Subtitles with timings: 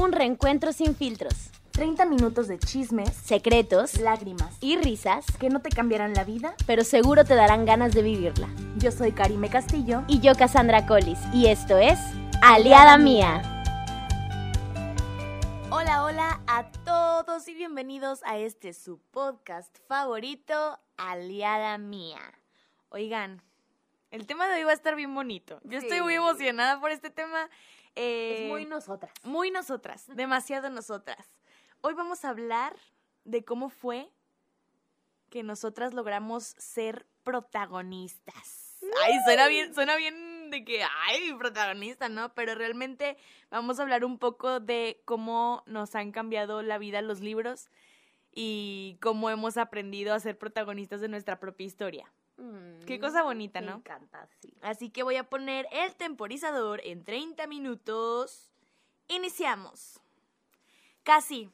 [0.00, 5.70] Un reencuentro sin filtros, 30 minutos de chismes, secretos lágrimas y risas, que no te
[5.70, 6.54] cambiarán la vida.
[6.68, 8.48] pero seguro te darán ganas de vivirla.
[8.76, 10.04] Yo soy Karime Castillo.
[10.06, 11.98] Y yo, Cassandra Collis, y esto es
[12.42, 13.42] Aliada Mía.
[15.70, 22.20] Hola, hola a todos y bienvenidos a este su podcast favorito, Aliada Mía.
[22.90, 23.42] Oigan,
[24.12, 25.60] el tema de hoy va a estar bien bonito.
[25.64, 27.50] Yo estoy muy emocionada por este tema.
[28.00, 29.12] Eh, Es muy nosotras.
[29.24, 31.34] muy nosotras, demasiado nosotras.
[31.80, 32.76] Hoy vamos a hablar
[33.24, 34.08] de cómo fue
[35.30, 38.78] que nosotras logramos ser protagonistas.
[39.04, 42.32] Ay, suena bien, suena bien de que, ay, protagonista, ¿no?
[42.34, 43.16] Pero realmente
[43.50, 47.68] vamos a hablar un poco de cómo nos han cambiado la vida los libros
[48.32, 52.12] y cómo hemos aprendido a ser protagonistas de nuestra propia historia.
[52.86, 53.76] Qué cosa bonita, Me ¿no?
[53.76, 54.54] encanta, sí.
[54.62, 58.50] Así que voy a poner el temporizador en 30 minutos.
[59.08, 60.00] Iniciamos.
[61.02, 61.50] Casi.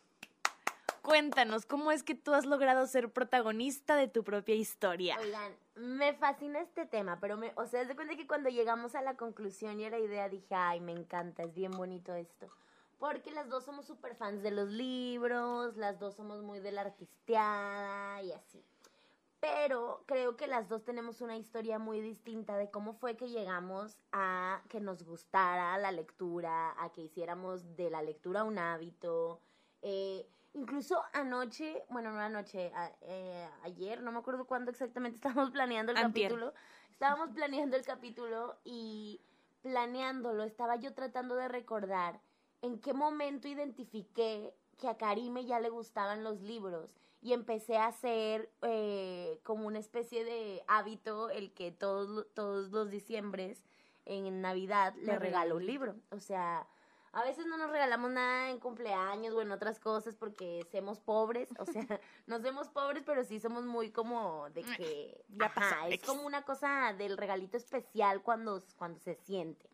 [1.02, 5.18] Cuéntanos, ¿cómo es que tú has logrado ser protagonista de tu propia historia?
[5.20, 8.94] Oigan, me fascina este tema, pero me, o sea, es de cuenta que cuando llegamos
[8.94, 12.48] a la conclusión y a la idea dije, ay, me encanta, es bien bonito esto.
[12.98, 16.82] Porque las dos somos súper fans de los libros, las dos somos muy de la
[16.82, 18.64] artisteada y así.
[19.44, 23.98] Pero creo que las dos tenemos una historia muy distinta de cómo fue que llegamos
[24.10, 29.42] a que nos gustara la lectura, a que hiciéramos de la lectura un hábito.
[29.82, 35.50] Eh, incluso anoche, bueno, no anoche, a- eh, ayer, no me acuerdo cuándo exactamente estábamos
[35.50, 36.30] planeando el Antier.
[36.30, 36.54] capítulo.
[36.90, 39.20] Estábamos planeando el capítulo y
[39.60, 42.18] planeándolo, estaba yo tratando de recordar
[42.62, 46.88] en qué momento identifiqué que a Karime ya le gustaban los libros
[47.24, 52.90] y empecé a hacer eh, como una especie de hábito el que todos, todos los
[52.90, 53.64] diciembres
[54.04, 55.96] en Navidad le regalo un libro.
[56.10, 56.68] O sea,
[57.12, 61.48] a veces no nos regalamos nada en cumpleaños o en otras cosas porque somos pobres.
[61.58, 61.86] O sea,
[62.26, 65.24] no somos pobres, pero sí somos muy como de que...
[65.30, 69.73] Ya ajá, pasó, es como una cosa del regalito especial cuando, cuando se siente.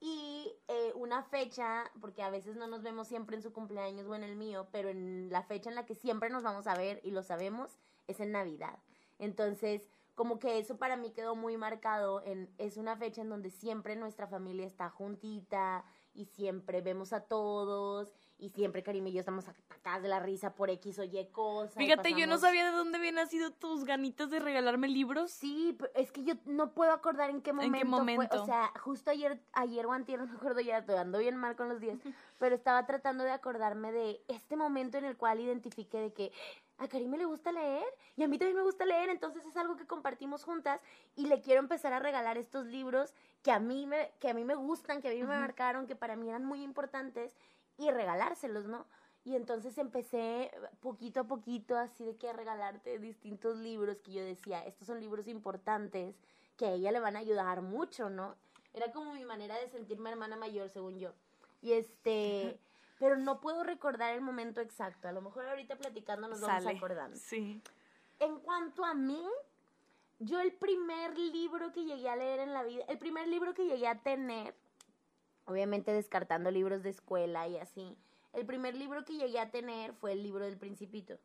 [0.00, 4.14] Y eh, una fecha, porque a veces no nos vemos siempre en su cumpleaños o
[4.14, 7.00] en el mío, pero en la fecha en la que siempre nos vamos a ver
[7.04, 8.78] y lo sabemos, es en Navidad.
[9.18, 13.50] Entonces, como que eso para mí quedó muy marcado en, es una fecha en donde
[13.50, 19.20] siempre nuestra familia está juntita y siempre vemos a todos y siempre Karim y yo
[19.20, 21.74] estamos atacadas de la risa por X o Y cosas.
[21.74, 25.30] Fíjate, yo no sabía de dónde habían nacido tus ganitas de regalarme libros.
[25.30, 27.90] Sí, pero es que yo no puedo acordar en qué momento, qué fue.
[27.90, 28.42] momento?
[28.42, 31.54] O sea, justo ayer, ayer o antier, no me acuerdo ya, estoy ando bien mal
[31.54, 31.98] con los días,
[32.38, 36.32] pero estaba tratando de acordarme de este momento en el cual identifiqué de que
[36.78, 37.84] a Karime le gusta leer
[38.16, 40.80] y a mí también me gusta leer, entonces es algo que compartimos juntas
[41.14, 44.44] y le quiero empezar a regalar estos libros que a mí me, que a mí
[44.44, 47.36] me gustan, que a mí me marcaron, que para mí eran muy importantes
[47.78, 48.86] y regalárselos, ¿no?
[49.24, 54.24] Y entonces empecé poquito a poquito así de que a regalarte distintos libros que yo
[54.24, 56.16] decía, estos son libros importantes
[56.56, 58.36] que a ella le van a ayudar mucho, ¿no?
[58.72, 61.12] Era como mi manera de sentirme hermana mayor, según yo.
[61.60, 62.58] Y este,
[62.98, 65.08] pero no puedo recordar el momento exacto.
[65.08, 66.76] A lo mejor ahorita platicando nos vamos Sale.
[66.76, 67.16] acordando.
[67.16, 67.62] Sí.
[68.18, 69.26] En cuanto a mí,
[70.20, 73.64] yo el primer libro que llegué a leer en la vida, el primer libro que
[73.64, 74.54] llegué a tener,
[75.46, 77.96] obviamente descartando libros de escuela y así,
[78.34, 81.18] el primer libro que llegué a tener fue el libro del principito.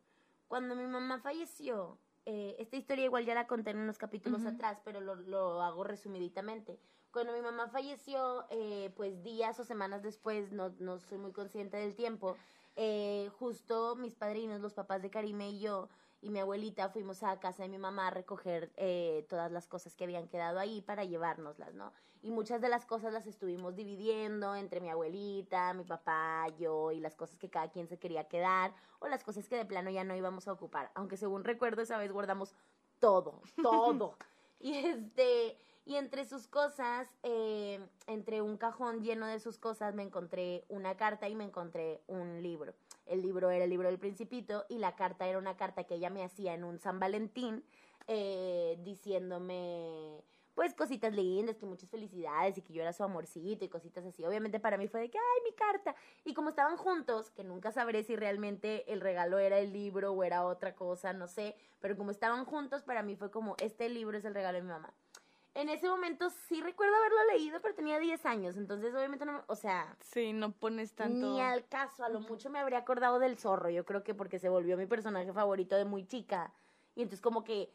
[0.48, 4.80] Cuando mi mamá falleció, eh, esta historia igual ya la conté en unos capítulos atrás,
[4.82, 6.80] pero lo, lo hago resumiditamente.
[7.12, 11.76] Cuando mi mamá falleció, eh, pues días o semanas después, no, no soy muy consciente
[11.76, 12.36] del tiempo,
[12.76, 15.88] eh, justo mis padrinos, los papás de Karime y yo,
[16.20, 19.94] y mi abuelita fuimos a casa de mi mamá a recoger eh, todas las cosas
[19.94, 21.92] que habían quedado ahí para llevárnoslas, ¿no?
[22.22, 27.00] Y muchas de las cosas las estuvimos dividiendo entre mi abuelita, mi papá, yo y
[27.00, 30.04] las cosas que cada quien se quería quedar o las cosas que de plano ya
[30.04, 30.90] no íbamos a ocupar.
[30.94, 32.54] Aunque según recuerdo esa vez guardamos
[32.98, 34.16] todo, todo.
[34.58, 37.78] y este, y entre sus cosas, eh,
[38.08, 42.42] entre un cajón lleno de sus cosas, me encontré una carta y me encontré un
[42.42, 42.74] libro.
[43.06, 46.10] El libro era el libro del principito y la carta era una carta que ella
[46.10, 47.64] me hacía en un San Valentín
[48.08, 50.22] eh, diciéndome
[50.56, 54.24] pues cositas lindas, que muchas felicidades y que yo era su amorcito y cositas así.
[54.24, 55.94] Obviamente para mí fue de que, ay, mi carta.
[56.24, 60.24] Y como estaban juntos, que nunca sabré si realmente el regalo era el libro o
[60.24, 64.16] era otra cosa, no sé, pero como estaban juntos, para mí fue como, este libro
[64.16, 64.94] es el regalo de mi mamá.
[65.56, 69.42] En ese momento sí recuerdo haberlo leído, pero tenía 10 años, entonces obviamente no, me-
[69.46, 71.26] o sea, Sí, no pones tanto.
[71.26, 74.38] ni al caso, a lo mucho me habría acordado del zorro, yo creo que porque
[74.38, 76.52] se volvió mi personaje favorito de muy chica.
[76.94, 77.72] Y entonces como que,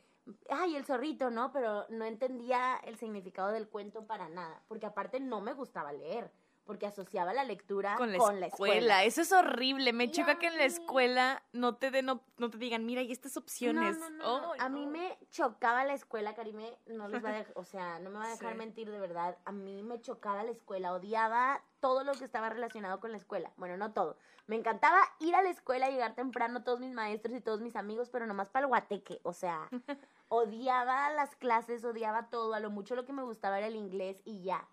[0.52, 1.52] ay, el zorrito, ¿no?
[1.52, 6.32] Pero no entendía el significado del cuento para nada, porque aparte no me gustaba leer.
[6.66, 9.04] Porque asociaba la lectura con la, con la escuela.
[9.04, 9.94] Eso es horrible.
[9.94, 13.02] Me Y choca que en la escuela no te, den op- no te digan, mira,
[13.02, 13.98] y estas opciones.
[13.98, 14.52] No, no, no, no.
[14.54, 14.92] Ay, A mí no.
[14.92, 18.26] me chocaba la escuela, Karime, no les va a dejar, o sea, no me va
[18.26, 18.58] a dejar Sí.
[18.58, 19.38] mentir de verdad.
[19.46, 23.52] A mí me chocaba la escuela, odiaba todo lo que estaba relacionado con la escuela.
[23.58, 24.18] Bueno, no todo.
[24.48, 28.10] Me encantaba ir a la escuela, llegar temprano, todos mis maestros y todos mis amigos,
[28.10, 29.68] pero nomás para el guateque, o sea,
[30.30, 34.22] odiaba las clases, odiaba todo, a lo mucho lo que me gustaba era el inglés
[34.26, 34.68] y ya.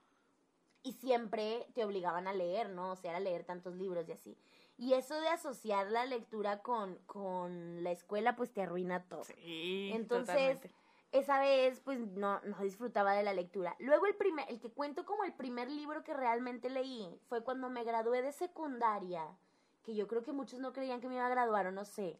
[0.88, 2.92] Y siempre te obligaban a leer, ¿no?
[2.92, 4.38] O sea, era leer tantos libros y así.
[4.78, 9.24] Y eso de asociar la lectura con, con la escuela, pues te arruina todo.
[9.24, 10.70] Sí, Entonces, totalmente.
[11.12, 13.76] esa vez, pues no, no disfrutaba de la lectura.
[13.80, 17.68] Luego el primer, el que cuento como el primer libro que realmente leí fue cuando
[17.68, 19.36] me gradué de secundaria,
[19.82, 22.18] que yo creo que muchos no creían que me iba a graduar o no sé.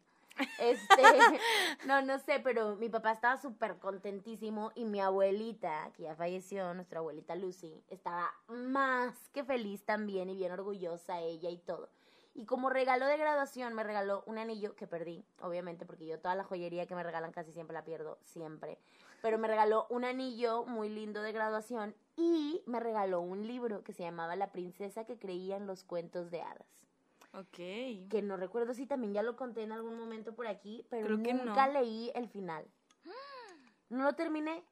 [0.59, 1.01] Este,
[1.87, 6.73] no, no sé, pero mi papá estaba súper contentísimo y mi abuelita, que ya falleció,
[6.73, 11.89] nuestra abuelita Lucy, estaba más que feliz también y bien orgullosa ella y todo.
[12.35, 16.35] Y como regalo de graduación me regaló un anillo que perdí, obviamente, porque yo toda
[16.35, 18.77] la joyería que me regalan casi siempre la pierdo, siempre.
[19.21, 23.91] Pero me regaló un anillo muy lindo de graduación y me regaló un libro que
[23.91, 26.78] se llamaba La princesa que creía en los cuentos de hadas.
[27.33, 27.55] Ok.
[28.09, 31.23] Que no recuerdo si también ya lo conté en algún momento por aquí, pero Creo
[31.23, 31.73] que nunca no.
[31.73, 32.65] leí el final.
[33.89, 34.63] No lo terminé,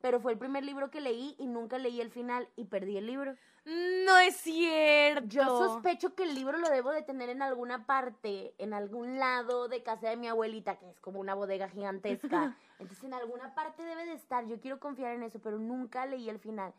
[0.00, 3.06] pero fue el primer libro que leí y nunca leí el final y perdí el
[3.06, 3.36] libro.
[3.64, 5.26] No es cierto.
[5.28, 9.68] Yo sospecho que el libro lo debo de tener en alguna parte, en algún lado
[9.68, 12.56] de casa de mi abuelita, que es como una bodega gigantesca.
[12.78, 14.46] Entonces en alguna parte debe de estar.
[14.46, 16.72] Yo quiero confiar en eso, pero nunca leí el final.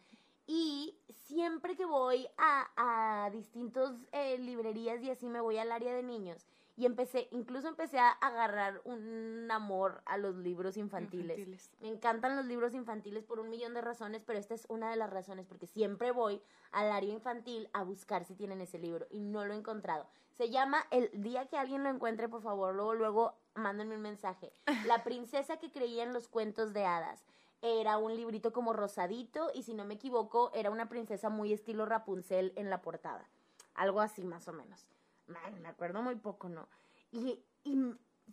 [0.48, 5.94] Y siempre que voy a, a distintos eh, librerías y así me voy al área
[5.94, 6.46] de niños.
[6.78, 11.38] Y empecé, incluso empecé a agarrar un amor a los libros infantiles.
[11.38, 11.70] Infantiles.
[11.82, 14.96] Me encantan los libros infantiles por un millón de razones, pero esta es una de
[14.96, 16.42] las razones, porque siempre voy
[16.72, 20.08] al área infantil a buscar si tienen ese libro y no lo he encontrado.
[20.38, 24.52] Se llama El día que alguien lo encuentre, por favor, luego, luego mándenme un mensaje.
[24.88, 27.24] La princesa que creía en los cuentos de hadas.
[27.62, 31.86] Era un librito como rosadito y si no me equivoco, era una princesa muy estilo
[31.86, 33.28] Rapunzel en la portada.
[33.76, 34.88] Algo así más o menos.
[35.28, 36.68] Man, me acuerdo muy poco, ¿no?
[37.12, 37.78] Y, y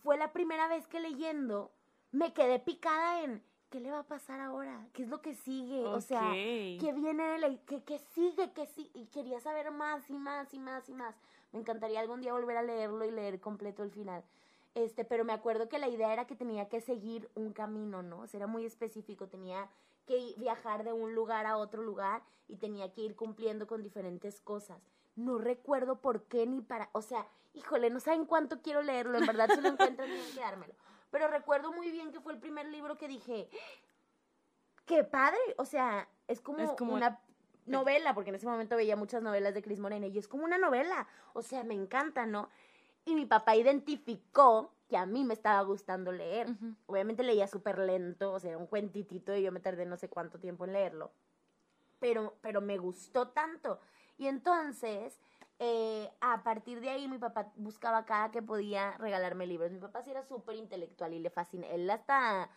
[0.03, 1.73] fue la primera vez que leyendo
[2.11, 4.89] me quedé picada en ¿qué le va a pasar ahora?
[4.93, 5.85] ¿Qué es lo que sigue?
[5.85, 6.31] O sea.
[6.33, 8.53] ¿qué viene de la, qué, qué sigue?
[8.53, 8.91] ¿Qué sí?
[8.95, 11.15] Y quería saber más y más y más y más.
[11.53, 14.23] Me encantaría algún día volver a leerlo y leer completo el final.
[14.79, 18.21] Este, pero me acuerdo que la idea era que tenía que seguir un camino, ¿no?
[18.21, 19.69] O sea, era muy específico, tenía
[20.07, 24.41] que viajar de un lugar a otro lugar y tenía que ir cumpliendo con diferentes
[24.41, 24.81] cosas.
[25.17, 29.27] No recuerdo por qué ni para, o sea, híjole, no saben cuánto quiero leerlo, en
[29.27, 30.75] verdad si lo encuentran tienen que dármelo.
[31.11, 33.49] Pero recuerdo muy bien que fue el primer libro que dije,
[34.87, 37.21] qué padre, o sea, es como, Es como- una
[37.67, 40.57] novela, porque en ese momento veía muchas novelas de Cris Morena y es como una
[40.57, 42.49] novela, o sea, me encanta, ¿no?
[43.09, 46.49] Y mi papá identificó que a mí me estaba gustando leer.
[46.85, 50.11] Obviamente leía súper lento, o sea, era un cuentitito y yo me tardé no sé
[50.11, 51.11] cuánto tiempo en leerlo.
[52.01, 53.81] Pero, pero me gustó tanto.
[54.19, 55.19] Y entonces,
[55.59, 59.73] eh, a partir de ahí, mi papá buscaba cada que podía regalarme libros.
[59.73, 61.67] Mi papá sí era súper intelectual y le fascina.
[61.69, 62.51] Él hasta,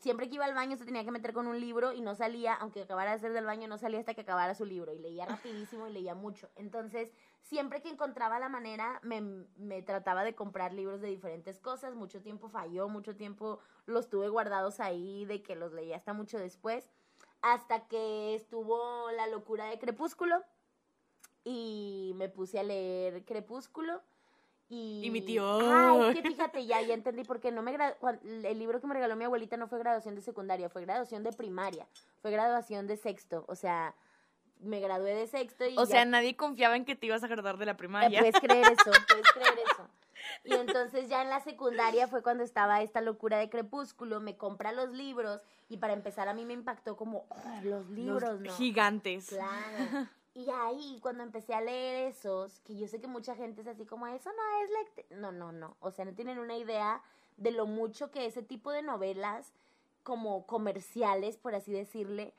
[0.00, 2.54] siempre que iba al baño se tenía que meter con un libro y no salía,
[2.54, 4.92] aunque acabara de hacer del baño, no salía hasta que acabara su libro.
[4.92, 6.48] Y leía rapidísimo y leía mucho.
[6.56, 7.12] Entonces,
[7.48, 9.20] siempre que encontraba la manera, me,
[9.56, 11.94] me trataba de comprar libros de diferentes cosas.
[11.94, 16.38] Mucho tiempo falló, mucho tiempo los tuve guardados ahí, de que los leía hasta mucho
[16.38, 16.90] después.
[17.42, 20.42] Hasta que estuvo la locura de Crepúsculo
[21.44, 24.02] y me puse a leer Crepúsculo.
[24.68, 25.44] Y, Y mi tío.
[25.60, 28.94] Ay, que fíjate, ya, ya entendí por qué no me gra- el libro que me
[28.94, 31.86] regaló mi abuelita no fue graduación de secundaria, fue graduación de primaria,
[32.20, 33.94] fue graduación de sexto, o sea,
[34.60, 37.28] me gradué de sexto y O ya sea, nadie confiaba en que te ibas a
[37.28, 38.20] graduar de la primaria.
[38.20, 39.88] puedes creer eso, puedes creer eso.
[40.44, 44.72] Y entonces ya en la secundaria fue cuando estaba esta locura de Crepúsculo, me compra
[44.72, 48.52] los libros y para empezar a mí me impactó como "Oh, los libros, Los ¿no?
[48.56, 49.28] gigantes.
[49.28, 50.08] Claro.
[50.36, 53.86] Y ahí, cuando empecé a leer esos, que yo sé que mucha gente es así
[53.86, 55.18] como, eso no es lectura.
[55.18, 55.78] No, no, no.
[55.80, 57.00] O sea, no tienen una idea
[57.38, 59.54] de lo mucho que ese tipo de novelas,
[60.02, 62.34] como comerciales, por así decirle,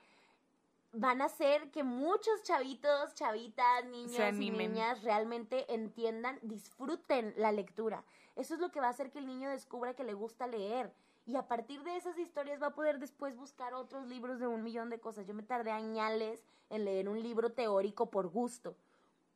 [0.93, 8.03] van a hacer que muchos chavitos, chavitas, niños y niñas realmente entiendan, disfruten la lectura.
[8.35, 10.93] Eso es lo que va a hacer que el niño descubra que le gusta leer.
[11.25, 14.63] Y a partir de esas historias va a poder después buscar otros libros de un
[14.63, 15.27] millón de cosas.
[15.27, 18.75] Yo me tardé añales en leer un libro teórico por gusto.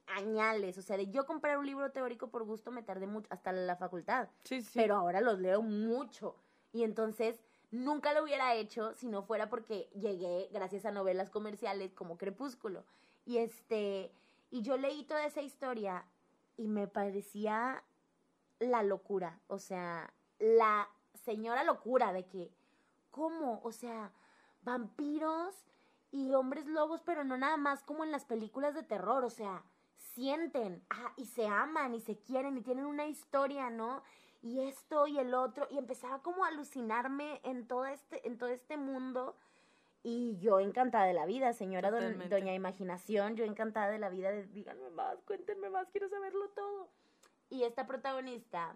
[0.08, 0.78] Añales.
[0.78, 3.76] O sea, de yo comprar un libro teórico por gusto me tardé mucho, hasta la
[3.76, 4.30] facultad.
[4.44, 4.72] Sí, sí.
[4.76, 6.36] Pero ahora los leo mucho.
[6.72, 7.42] Y entonces
[7.72, 12.86] nunca lo hubiera hecho si no fuera porque llegué gracias a novelas comerciales como Crepúsculo.
[13.26, 14.12] Y este
[14.52, 16.06] Y yo leí toda esa historia
[16.58, 17.84] y me parecía
[18.60, 22.52] la locura, o sea, la señora locura de que,
[23.10, 23.62] ¿cómo?
[23.64, 24.12] O sea,
[24.62, 25.56] vampiros
[26.12, 29.64] y hombres lobos, pero no nada más como en las películas de terror, o sea,
[29.96, 34.04] sienten ah, y se aman y se quieren y tienen una historia, ¿no?
[34.42, 38.50] Y esto y el otro, y empezaba como a alucinarme en todo este, en todo
[38.50, 39.36] este mundo.
[40.04, 44.48] Y yo encantada de la vida, señora doña Imaginación, yo encantada de la vida, de
[44.48, 46.90] díganme más, cuéntenme más, quiero saberlo todo.
[47.52, 48.76] Y esta protagonista,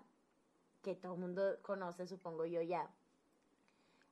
[0.84, 2.92] que todo el mundo conoce, supongo yo ya,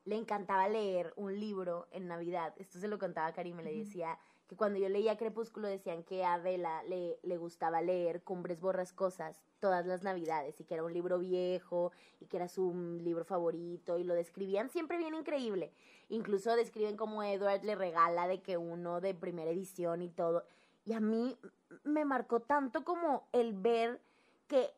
[0.06, 2.54] le encantaba leer un libro en Navidad.
[2.58, 6.24] Esto se lo contaba a Karim, le decía que cuando yo leía Crepúsculo decían que
[6.24, 10.94] a Adela le, le gustaba leer Cumbres Borrascosas todas las Navidades y que era un
[10.94, 15.72] libro viejo y que era su libro favorito y lo describían siempre bien increíble.
[16.10, 20.44] Incluso describen como Edward le regala de que uno de primera edición y todo.
[20.86, 21.38] Y a mí
[21.84, 24.02] me marcó tanto como el ver
[24.48, 24.74] que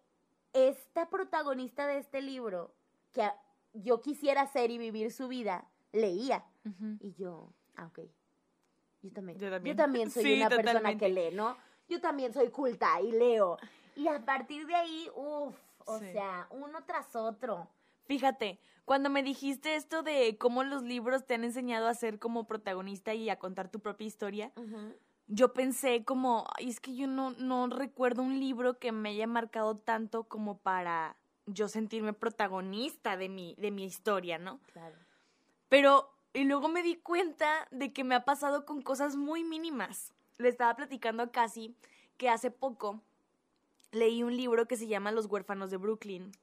[0.53, 2.71] esta protagonista de este libro,
[3.11, 3.29] que
[3.73, 6.45] yo quisiera ser y vivir su vida, leía.
[6.99, 7.99] Y yo, ah, ok.
[9.05, 9.37] Yo también.
[9.37, 11.57] Yo también, soy una persona que lee, ¿no?
[11.87, 13.57] Yo también soy culta y leo.
[13.95, 17.69] Y a partir de ahí, uff, o sea, uno tras otro.
[18.05, 22.45] Fíjate, cuando me dijiste esto de cómo los libros te han enseñado a ser como
[22.45, 24.51] protagonista y a contar tu propia historia,
[25.27, 29.27] yo pensé como, Ay, es que yo no, no recuerdo un libro que me haya
[29.27, 34.59] marcado tanto como para yo sentirme protagonista de mi, de mi historia, ¿no?
[34.73, 34.95] Claro.
[35.69, 40.13] Pero, y luego me di cuenta de que me ha pasado con cosas muy mínimas.
[40.37, 41.75] Le estaba platicando a Casi
[42.17, 43.01] que hace poco
[43.91, 46.33] leí un libro que se llama Los huérfanos de Brooklyn.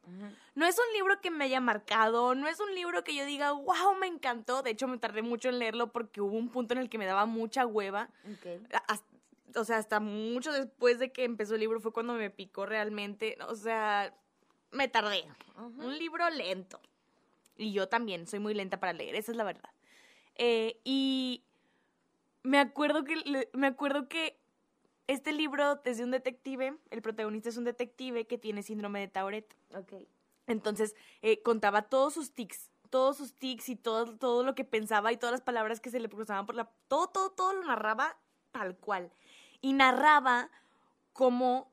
[0.54, 3.52] No es un libro que me haya marcado, no es un libro que yo diga,
[3.52, 4.62] wow, me encantó.
[4.62, 7.04] De hecho, me tardé mucho en leerlo porque hubo un punto en el que me
[7.04, 8.08] daba mucha hueva.
[9.54, 13.37] o sea, hasta mucho después de que empezó el libro fue cuando me picó realmente.
[13.49, 14.14] O sea,
[14.70, 15.26] me tardé.
[15.58, 16.80] Un libro lento.
[17.56, 19.72] Y yo también soy muy lenta para leer, esa es la verdad.
[20.37, 21.45] Eh, y
[22.43, 24.39] me acuerdo que me acuerdo que
[25.07, 29.09] este libro es de un detective, el protagonista es un detective que tiene síndrome de
[29.09, 29.55] Tourette.
[29.75, 29.95] Ok.
[30.47, 35.12] Entonces, eh, contaba todos sus tics, todos sus tics y todo, todo lo que pensaba
[35.12, 36.71] y todas las palabras que se le cruzaban por la...
[36.89, 38.17] Todo, todo, todo lo narraba
[38.51, 39.12] tal cual.
[39.61, 40.51] Y narraba
[41.12, 41.73] cómo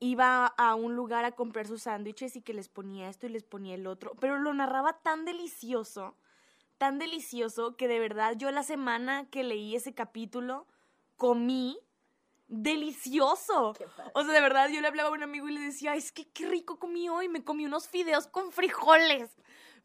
[0.00, 3.42] iba a un lugar a comprar sus sándwiches y que les ponía esto y les
[3.42, 4.14] ponía el otro.
[4.20, 6.16] Pero lo narraba tan delicioso,
[6.78, 10.66] tan delicioso, que de verdad yo la semana que leí ese capítulo
[11.16, 11.78] comí
[12.48, 13.74] delicioso.
[14.12, 16.28] O sea, de verdad, yo le hablaba a un amigo y le decía, es que
[16.28, 19.30] qué rico comí hoy, me comí unos fideos con frijoles.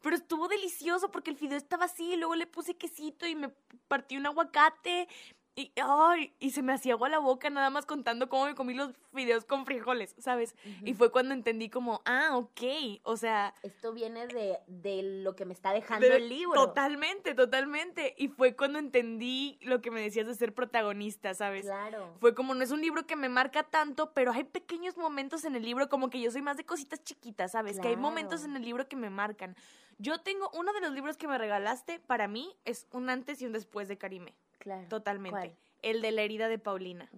[0.02, 3.50] Pero estuvo delicioso porque el fideo estaba así, y luego le puse quesito y me
[3.88, 5.08] partí un aguacate
[5.56, 8.72] y, ay, y se me hacía agua la boca nada más contando cómo me comí
[8.72, 10.54] los fideos con frijoles, ¿sabes?
[10.84, 13.52] Y fue cuando entendí como, ah, ok, o sea...
[13.62, 16.54] Esto viene de, de lo que me está dejando el libro.
[16.54, 18.14] Totalmente, totalmente.
[18.16, 21.64] Y fue cuando entendí lo que me decías de ser protagonista, ¿sabes?
[21.64, 22.14] Claro.
[22.20, 25.56] Fue como, no es un libro que me marca tanto, pero hay pequeños momentos en
[25.56, 27.80] el libro, como que yo soy más de cositas chiquitas, ¿sabes?
[27.80, 29.56] Que hay momentos en el libro que me marcan.
[29.98, 33.46] Yo tengo, uno de los libros que me regalaste, para mí, es un antes y
[33.46, 34.34] un después de Karime.
[34.60, 34.86] Claro.
[34.88, 35.56] Totalmente.
[35.82, 37.10] El de la herida de Paulina.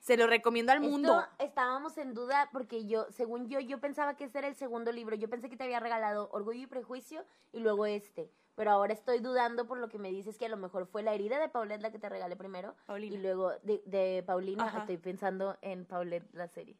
[0.00, 1.22] Se lo recomiendo al mundo.
[1.38, 5.14] estábamos en duda porque yo, según yo, yo pensaba que ese era el segundo libro.
[5.14, 8.30] Yo pensé que te había regalado Orgullo y Prejuicio y luego este.
[8.56, 11.14] Pero ahora estoy dudando por lo que me dices que a lo mejor fue la
[11.14, 12.74] herida de Paulette la que te regalé primero.
[12.86, 13.14] Paulina.
[13.14, 16.76] Y luego de, Paulina, estoy pensando en Paulette la serie.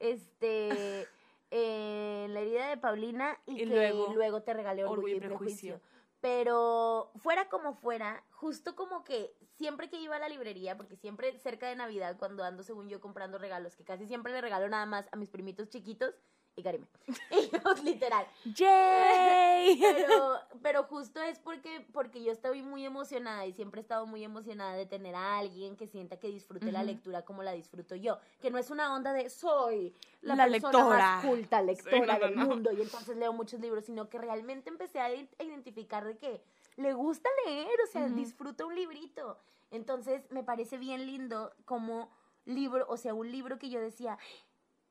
[0.00, 1.06] Este,
[1.50, 5.80] la herida de Paulina y, que luego, te regalé Orgullo, y Prejuicio.
[6.24, 11.38] Pero fuera como fuera, justo como que siempre que iba a la librería, porque siempre
[11.38, 14.86] cerca de Navidad, cuando ando, según yo, comprando regalos, que casi siempre le regalo nada
[14.86, 16.14] más a mis primitos chiquitos,
[16.56, 16.86] y Karime.
[17.84, 18.26] literal.
[18.44, 19.80] ¡Yay!
[19.80, 24.24] Pero, pero justo es porque, porque yo estoy muy emocionada y siempre he estado muy
[24.24, 28.18] emocionada de tener a alguien que sienta que disfrute la lectura como la disfruto yo.
[28.40, 30.98] Que no es una onda de soy la, persona lectora.
[30.98, 35.12] más culta lectora del mundo y entonces leo muchos libros, sino que realmente empecé a
[35.14, 36.42] identificar de que
[36.76, 39.38] le gusta leer, o sea, disfruta un librito.
[39.70, 42.10] Entonces me parece bien lindo como
[42.44, 44.18] libro, o sea, un libro que yo decía,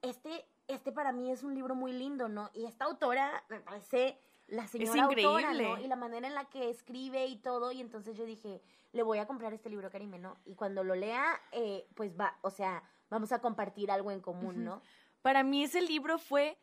[0.01, 2.49] este este para mí es un libro muy lindo, ¿no?
[2.53, 4.17] Y esta autora me parece
[4.47, 5.79] la señora autora, ¿no?
[5.79, 9.17] Y la manera en la que escribe y todo, y entonces yo dije, le voy
[9.17, 10.37] a comprar este libro Karime, ¿no?
[10.45, 14.63] Y cuando lo lea, eh, pues va, o sea, vamos a compartir algo en común,
[14.63, 14.81] ¿no?
[15.21, 16.57] Para mí ese libro fue,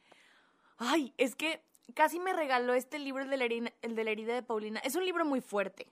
[0.78, 1.62] ay, es que
[1.94, 4.80] casi me regaló este libro, el de, la herida, el de la herida de Paulina.
[4.80, 5.88] Es un libro muy fuerte,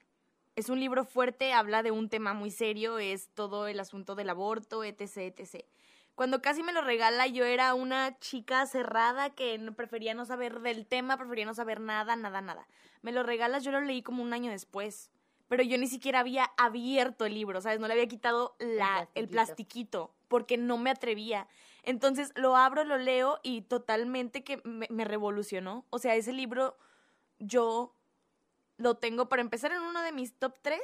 [0.55, 4.29] es un libro fuerte, habla de un tema muy serio, es todo el asunto del
[4.29, 5.65] aborto, etc, etc.
[6.19, 10.85] Cuando casi me lo regala, yo era una chica cerrada que prefería no saber del
[10.85, 12.67] tema, prefería no saber nada, nada, nada.
[13.01, 15.11] Me lo regalas, yo lo leí como un año después.
[15.47, 17.79] Pero yo ni siquiera había abierto el libro, ¿sabes?
[17.79, 19.31] No le había quitado la, el, plastiquito.
[19.31, 21.47] plastiquito porque no me atrevía.
[21.83, 25.85] Entonces lo abro, lo leo y totalmente que me, me revolucionó.
[25.89, 26.77] O sea, ese libro
[27.39, 27.95] yo
[28.75, 30.81] lo tengo para empezar en uno de mis top 3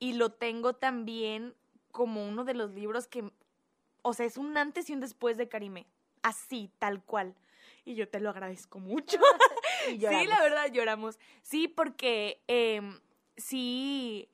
[0.00, 1.54] y lo tengo también
[1.92, 3.30] como uno de los libros que,
[4.06, 5.84] o sea, es un antes y un después de Karime.
[6.22, 7.34] Así, tal cual.
[7.84, 9.18] Y yo te lo agradezco mucho.
[9.88, 11.16] Y sí, la verdad, lloramos.
[11.42, 12.98] Sí, porque em,
[13.36, 14.28] sí,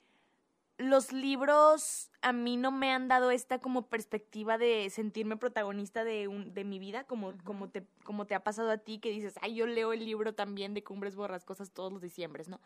[0.79, 6.27] los libros a mí no me han dado esta como perspectiva de sentirme protagonista de,
[6.27, 9.35] un, de mi vida, como, como, te, como te ha pasado a ti, que dices,
[9.43, 12.59] ay, yo leo el libro también de Cumbres Borrascosas todos los diciembres, ¿no?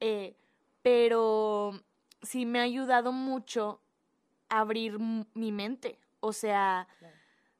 [0.00, 0.34] Eh,
[0.80, 1.78] pero
[2.22, 3.82] sí me ha ayudado mucho
[4.48, 4.98] a abrir
[5.34, 5.98] mi mente.
[6.24, 7.16] O sea, Claro.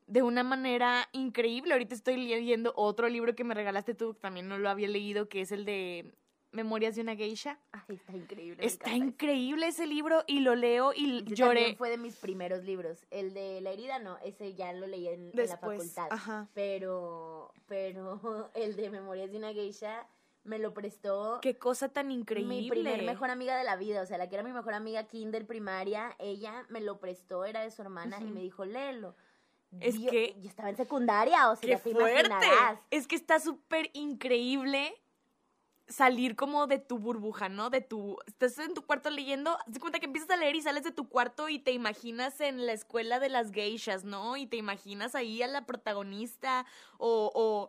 [0.07, 1.73] de una manera increíble.
[1.73, 5.29] Ahorita estoy leyendo otro libro que me regalaste tú, que también no lo había leído,
[5.29, 6.15] que es el de
[6.53, 7.59] Memorias de una geisha.
[7.73, 8.65] Ay, está increíble.
[8.65, 13.05] Está increíble ese libro y lo leo y lloré también fue de mis primeros libros.
[13.11, 16.07] El de la herida no, ese ya lo leí en, en la facultad.
[16.11, 16.49] Ajá.
[16.55, 20.07] Pero, pero el de Memorias de una geisha
[20.45, 22.55] me lo prestó Qué cosa tan increíble.
[22.63, 24.03] mi primer mejor amiga de la vida.
[24.03, 27.61] O sea, la que era mi mejor amiga kinder primaria, ella me lo prestó, era
[27.63, 29.15] de su hermana, y me dijo, léelo.
[29.81, 32.27] Es que- Yo estaba en secundaria, o sea, ¡Qué ya te fuerte!
[32.27, 32.79] imaginarás.
[32.91, 34.93] Es que está súper increíble
[35.89, 37.71] salir como de tu burbuja, ¿no?
[37.71, 38.17] De tu...
[38.27, 41.09] Estás en tu cuarto leyendo, de cuenta que empiezas a leer y sales de tu
[41.09, 44.37] cuarto y te imaginas en la escuela de las geishas, ¿no?
[44.37, 46.67] Y te imaginas ahí a la protagonista
[46.99, 47.31] o...
[47.35, 47.69] o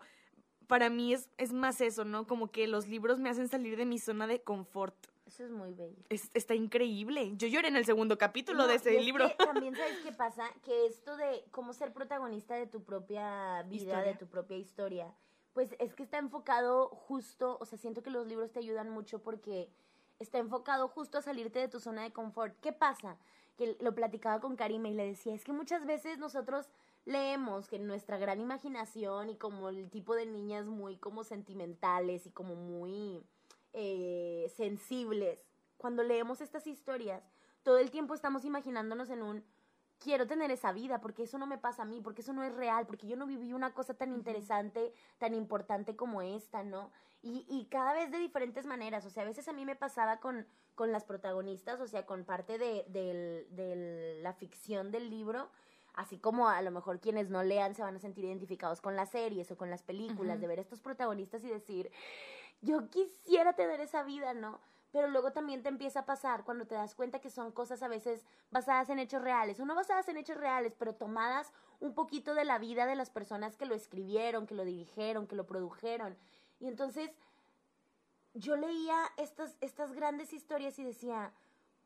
[0.67, 2.25] para mí es, es más eso, ¿no?
[2.27, 4.95] Como que los libros me hacen salir de mi zona de confort.
[5.25, 5.95] Eso es muy bello.
[6.09, 7.31] Es- está increíble.
[7.37, 9.27] Yo lloré en el segundo capítulo No, de ese es libro.
[9.29, 13.75] que también sabes qué pasa, que esto de cómo ser protagonista de tu propia vida,
[13.83, 14.01] Historia.
[14.03, 15.13] de tu propia historia,
[15.53, 19.23] pues es que está enfocado justo, o sea, siento que los libros te ayudan mucho
[19.23, 19.69] porque
[20.19, 22.55] está enfocado justo a salirte de tu zona de confort.
[22.59, 23.17] ¿Qué pasa?
[23.57, 26.69] Que lo platicaba con Karime y le decía, es que muchas veces nosotros
[27.05, 32.31] leemos que nuestra gran imaginación y como el tipo de niñas muy como sentimentales y
[32.31, 33.25] como muy
[33.73, 35.43] eh, sensibles,
[35.77, 37.23] cuando leemos estas historias,
[37.63, 39.43] todo el tiempo estamos imaginándonos en un
[39.99, 42.53] quiero tener esa vida, porque eso no me pasa a mí, porque eso no es
[42.53, 46.91] real, porque yo no viví una cosa tan interesante, tan importante como esta, ¿no?
[47.21, 50.19] Y, y cada vez de diferentes maneras, o sea, a veces a mí me pasaba
[50.19, 55.49] con, con las protagonistas, o sea, con parte de, del- de la ficción del libro,
[55.93, 59.09] así como a lo mejor quienes no lean se van a sentir identificados con las
[59.09, 61.91] series o con las películas, de ver estos protagonistas y decir,
[62.61, 64.59] yo quisiera tener esa vida, ¿no?
[64.91, 67.87] Pero luego también te empieza a pasar cuando te das cuenta que son cosas a
[67.87, 72.35] veces basadas en hechos reales, o no basadas en hechos reales, pero tomadas un poquito
[72.35, 76.15] de la vida de las personas que lo escribieron, que lo dirigieron, que lo produjeron.
[76.59, 77.11] Y entonces
[78.33, 81.33] yo leía estas, estas grandes historias y decía,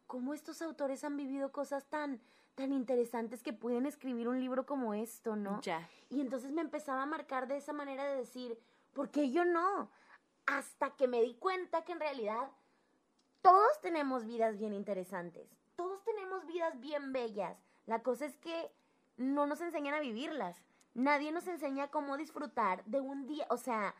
[0.05, 2.21] ¿cómo estos autores han vivido cosas tan,
[2.57, 5.61] tan interesantes que pueden escribir un libro como esto, no?
[5.61, 5.87] Ya.
[6.09, 8.59] Y entonces me empezaba a marcar de esa manera de decir,
[8.93, 9.91] ¿por qué yo no?
[10.47, 12.49] Hasta que me di cuenta que en realidad
[13.43, 17.55] todos tenemos vidas bien interesantes, todos tenemos vidas bien bellas.
[17.85, 18.71] La cosa es que
[19.17, 20.57] no nos enseñan a vivirlas.
[20.95, 23.93] Nadie nos enseña cómo disfrutar de un día, o sea,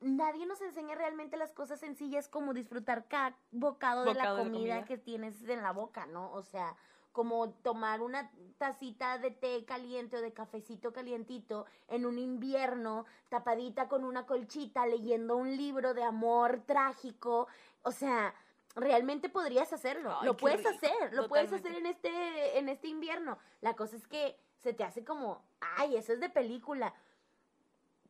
[0.00, 4.84] nadie nos enseña realmente las cosas sencillas como disfrutar cada bocado, de la de comida.
[4.84, 6.30] que tienes en la boca, ¿no?
[6.32, 6.76] O sea,
[7.12, 13.88] como tomar una tacita de té caliente o de cafecito calientito en un invierno, tapadita
[13.88, 17.48] con una colchita, leyendo un libro de amor trágico.
[17.82, 18.34] O sea,
[18.76, 20.16] realmente podrías hacerlo.
[20.20, 23.38] Ay, lo puedes rico, hacer, lo puedes hacer en este, en este invierno.
[23.60, 26.94] La cosa es que se te hace como, ay, eso es de película.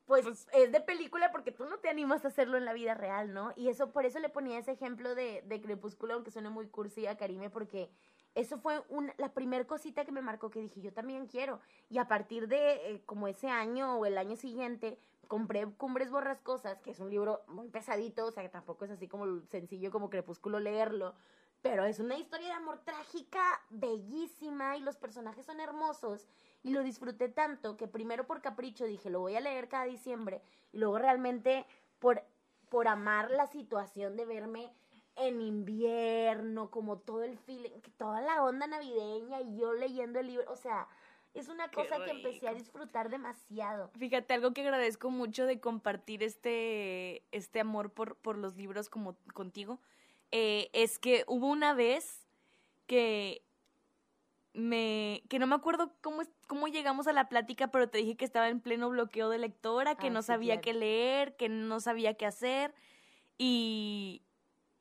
[0.06, 2.94] Pues, Pues- es de película porque tú no te animas a hacerlo en la vida
[2.94, 3.52] real, ¿no?
[3.54, 7.06] Y eso, por eso le ponía ese ejemplo de, de Crepúsculo, aunque suene muy cursi
[7.06, 7.92] a Karime, porque
[8.34, 11.60] eso fue un, la primer cosita que me marcó que dije, yo también quiero.
[11.88, 16.80] Y a partir de eh, como ese año o el año siguiente, compré Cumbres Borrascosas,
[16.80, 20.10] que es un libro muy pesadito, o sea, que tampoco es así como sencillo como
[20.10, 21.14] Crepúsculo leerlo,
[21.62, 26.26] pero es una historia de amor trágica bellísima y los personajes son hermosos
[26.62, 30.42] y lo disfruté tanto que primero por capricho dije, lo voy a leer cada diciembre
[30.72, 31.66] y luego realmente
[31.98, 32.22] por,
[32.68, 34.72] por amar la situación de verme
[35.20, 40.50] en invierno, como todo el feeling, toda la onda navideña y yo leyendo el libro,
[40.50, 40.88] o sea,
[41.34, 43.90] es una cosa que empecé a disfrutar demasiado.
[43.98, 49.16] Fíjate, algo que agradezco mucho de compartir este, este amor por, por los libros como
[49.34, 49.78] contigo
[50.32, 52.26] eh, es que hubo una vez
[52.86, 53.42] que
[54.52, 58.16] me que no me acuerdo cómo es- cómo llegamos a la plática, pero te dije
[58.16, 60.62] que estaba en pleno bloqueo de lectora, que Ah, no sí, sabía claro.
[60.62, 62.74] qué leer, que no sabía qué hacer
[63.38, 64.22] y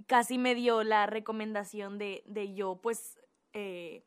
[0.09, 3.19] casi me dio la recomendación de, de yo pues
[3.53, 4.03] eh,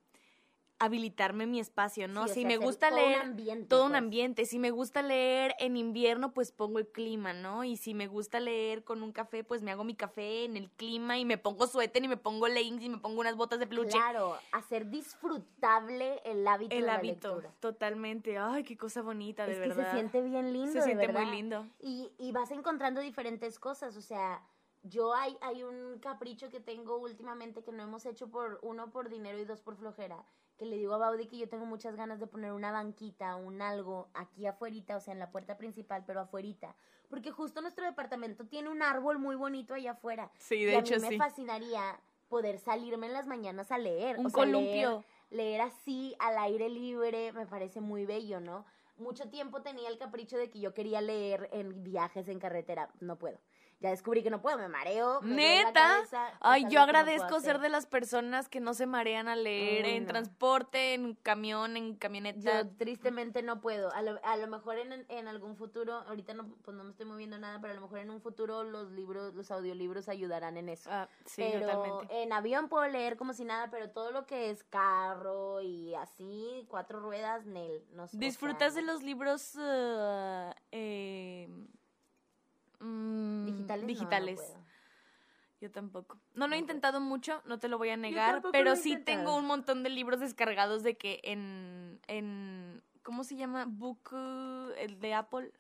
[0.81, 2.25] habilitarme mi espacio, ¿no?
[2.25, 3.99] Sí, o si sea, me gusta todo leer un ambiente, todo un pues.
[3.99, 4.45] ambiente.
[4.47, 7.63] Si me gusta leer en invierno, pues pongo el clima, ¿no?
[7.63, 10.69] Y si me gusta leer con un café, pues me hago mi café en el
[10.73, 13.69] clima y me pongo suéter y me pongo leggings y me pongo unas botas de
[13.69, 13.91] peluche.
[13.93, 17.55] Claro, hacer disfrutable el hábito el de la hábito, lectura.
[17.61, 18.39] totalmente.
[18.39, 19.85] Ay, qué cosa bonita, de es que verdad.
[19.87, 21.65] se siente bien lindo, Se de siente muy lindo.
[21.81, 24.43] Y, y vas encontrando diferentes cosas, o sea,
[24.83, 29.09] yo hay, hay un capricho que tengo últimamente que no hemos hecho por uno por
[29.09, 30.25] dinero y dos por flojera,
[30.59, 33.63] que le digo a Baudi que yo tengo muchas ganas de poner una banquita, un
[33.63, 36.75] algo aquí afuerita, o sea, en la puerta principal, pero afuerita,
[37.09, 40.31] porque justo nuestro departamento tiene un árbol muy bonito allá afuera.
[40.39, 41.17] Sí, y de a hecho mí me sí.
[41.19, 44.53] fascinaría poder salirme en las mañanas a leer, Un o sea, leer-
[44.89, 45.05] columpio.
[45.31, 48.65] leer así al aire libre me parece muy bello, ¿no?
[48.97, 53.17] Mucho tiempo tenía el capricho de que yo quería leer en viajes en carretera, no
[53.19, 53.39] puedo.
[53.83, 55.21] Ya descubrí que no puedo, me mareo.
[55.23, 55.73] me ¿Neta?
[55.73, 59.87] cabeza, Ay, yo no agradezco ser de las personas que no se marean al leer
[59.87, 60.09] en no.
[60.09, 62.63] transporte, en camión, en camioneta.
[62.63, 63.93] Yo tristemente no puedo.
[63.93, 67.07] A lo, a lo mejor en, en algún futuro, ahorita no, pues no me estoy
[67.07, 70.69] moviendo nada, pero a lo mejor en un futuro los libros, los audiolibros ayudarán en
[70.69, 70.89] eso.
[70.93, 72.23] Ah, sí, pero totalmente.
[72.23, 76.67] en avión puedo leer como si nada, pero todo lo que es carro y así,
[76.69, 77.85] cuatro ruedas, Nel.
[77.95, 81.49] No sé, o ¿Disfrutas sea, de los libros ah, eh,
[82.83, 83.83] mm, digitales?
[83.83, 84.41] No, no digitales?
[84.41, 84.63] puedo.
[85.61, 86.19] Yo tampoco.
[86.35, 88.91] No lo he No intentado mucho, no te lo voy a negar, pero he sí
[88.91, 89.19] intentado.
[89.19, 93.65] tengo un montón de libros descargados de que en, en ¿cómo se llama?
[93.69, 94.11] Book,
[94.77, 95.53] el de Apple.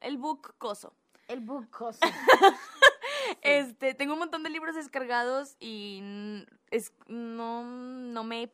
[0.00, 0.94] El Book Coso.
[1.28, 2.00] El bucoso.
[3.42, 6.02] Este, tengo un montón de libros descargados y
[6.70, 8.50] es, no, no me...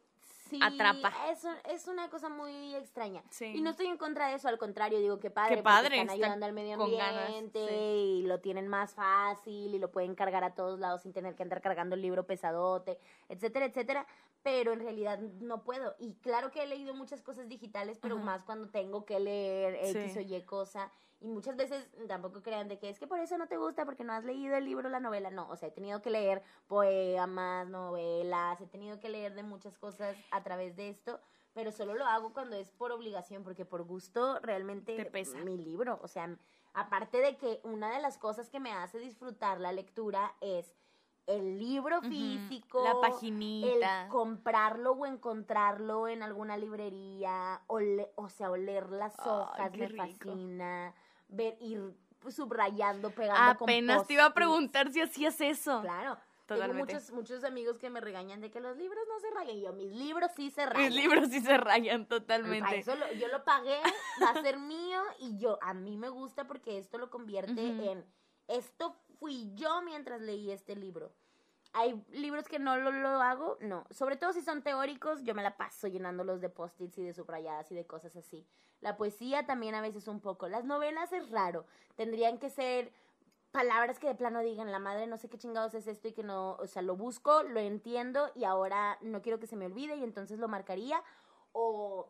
[0.49, 1.13] Sí, Atrapa.
[1.31, 3.23] Es, es una cosa muy extraña.
[3.31, 3.47] Sí.
[3.47, 6.01] Y no estoy en contra de eso, al contrario, digo que padre, Qué porque padre,
[6.01, 7.75] están ayudando al medio ganas, ambiente sí.
[7.75, 11.43] y lo tienen más fácil y lo pueden cargar a todos lados sin tener que
[11.43, 14.07] andar cargando el libro pesadote, etcétera, etcétera,
[14.43, 15.95] pero en realidad no puedo.
[15.99, 18.25] Y claro que he leído muchas cosas digitales, pero Ajá.
[18.25, 20.91] más cuando tengo que leer X o Y cosa.
[21.25, 24.05] Y muchas veces tampoco crean de que es que por eso no te gusta, porque
[24.05, 25.31] no has leído el libro, la novela.
[25.31, 29.79] No, o sea, he tenido que leer poemas, novelas, he tenido que leer de muchas
[29.79, 31.19] cosas a través de esto,
[31.55, 35.39] pero solo lo hago cuando es por obligación, porque por gusto realmente Te pesa.
[35.39, 36.37] mi libro, o sea,
[36.75, 40.75] aparte de que una de las cosas que me hace disfrutar la lectura es
[41.27, 44.09] el libro físico, La el paginita.
[44.11, 50.29] comprarlo o encontrarlo en alguna librería, ole- o sea, oler las hojas qué me rico.
[50.29, 50.95] fascina,
[51.35, 51.95] ver, ir
[52.29, 55.81] subrayando, pegando con Apenas te iba a preguntar si hacías eso.
[55.83, 56.17] Claro.
[56.47, 56.93] Totalmente.
[56.93, 59.59] Tengo muchos, muchos amigos que me regañan de que los libros no se rayan.
[59.61, 60.93] Yo, mis libros sí se rayan.
[60.93, 62.79] Mis libros sí se rayan totalmente.
[62.79, 63.79] eso lo- yo lo pagué,
[64.23, 68.05] va a ser mío y yo, a mí me gusta porque esto lo convierte en,
[68.49, 71.15] esto fui yo mientras leí este libro.
[71.77, 73.85] Hay libros que no lo, hago, no.
[73.91, 77.71] Sobre todo si son teóricos, yo me la paso llenándolos de post-its y de subrayadas
[77.73, 78.47] y de cosas así.
[78.81, 80.49] La poesía también a veces un poco.
[80.49, 81.67] Las novelas es raro.
[81.97, 82.93] Tendrían que ser
[83.51, 86.23] palabras que de plano digan, la madre no sé qué chingados es esto y que
[86.23, 89.97] no, o sea, lo busco, lo entiendo y ahora no quiero que se me olvide
[89.97, 91.03] y entonces lo marcaría.
[91.53, 92.09] O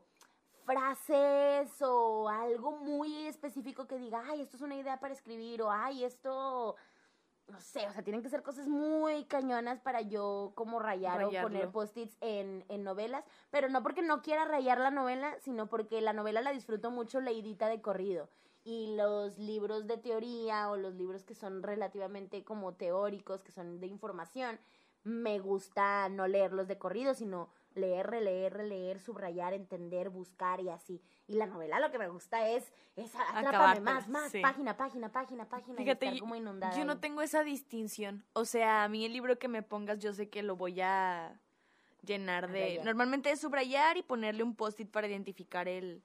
[0.67, 5.71] frases o algo muy específico que diga, ay, esto es una idea para escribir o
[5.71, 6.77] ay, esto,
[7.49, 11.31] no sé, o sea, tienen que ser cosas muy cañonas para yo como rayar o
[11.31, 16.01] poner post-its en, en novelas, pero no porque no quiera rayar la novela, sino porque
[16.01, 18.29] la novela la disfruto mucho leidita de corrido.
[18.65, 23.79] Y los libros de teoría o los libros que son relativamente como teóricos, que son
[23.79, 24.59] de información,
[25.03, 31.03] me gusta no leerlos de corrido, sino leer, releer, releer, subrayar, entender, buscar y así.
[31.27, 34.41] Y la novela lo que me gusta es, es atrápame más, más, sí.
[34.41, 36.77] página, página, página, página, Fíjate, y estar yo- como inundada.
[36.77, 38.25] Yo no tengo esa distinción.
[38.33, 41.41] O sea, a mí el libro que me pongas, yo sé que lo voy a
[42.05, 42.81] llenar de.
[42.85, 46.03] Normalmente es subrayar y ponerle un post-it para identificar el.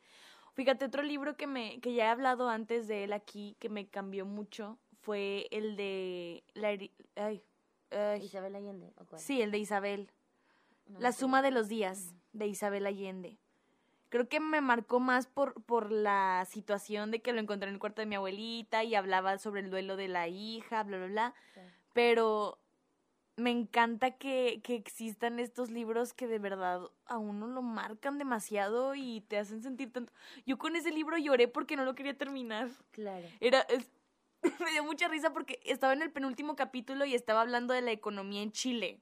[0.55, 3.87] Fíjate, otro libro que me, que ya he hablado antes de él aquí, que me
[3.87, 7.41] cambió mucho, fue el de la heri- ay,
[7.91, 9.21] ay, Isabel Allende, ¿o cuál?
[9.21, 10.11] sí, el de Isabel.
[10.97, 13.37] La suma de los días de Isabel Allende.
[14.09, 17.79] Creo que me marcó más por, por la situación de que lo encontré en el
[17.79, 21.33] cuarto de mi abuelita y hablaba sobre el duelo de la hija, bla, bla, bla.
[21.53, 21.61] Sí.
[21.93, 22.59] Pero
[23.39, 28.95] me encanta que, que existan estos libros que de verdad a uno lo marcan demasiado
[28.95, 30.11] y te hacen sentir tanto.
[30.45, 32.69] Yo con ese libro lloré porque no lo quería terminar.
[32.91, 33.27] Claro.
[33.39, 33.89] Era, es,
[34.59, 37.91] me dio mucha risa porque estaba en el penúltimo capítulo y estaba hablando de la
[37.91, 38.99] economía en Chile.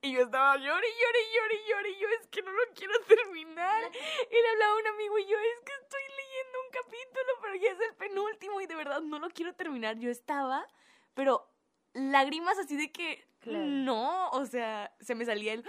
[0.00, 3.90] Y yo estaba llori, llori, llori, llori, yo es que no lo quiero terminar.
[3.92, 7.54] Y le hablaba a un amigo y yo es que estoy leyendo un capítulo, pero
[7.56, 9.98] ya es el penúltimo y de verdad no lo quiero terminar.
[9.98, 10.66] Yo estaba,
[11.14, 11.50] pero
[11.94, 15.64] lágrimas así de que no, o sea, se me salía el...